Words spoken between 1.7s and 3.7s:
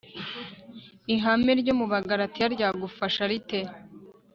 mu bagalatiya ryagufasha rite